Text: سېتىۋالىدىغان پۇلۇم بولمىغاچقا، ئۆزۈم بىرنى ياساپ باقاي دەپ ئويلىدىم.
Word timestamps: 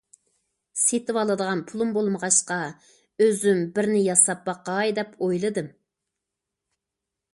سېتىۋالىدىغان 0.83 1.59
پۇلۇم 1.71 1.91
بولمىغاچقا، 1.97 2.57
ئۆزۈم 3.25 3.61
بىرنى 3.77 4.01
ياساپ 4.07 4.43
باقاي 4.51 4.97
دەپ 5.01 5.13
ئويلىدىم. 5.27 5.73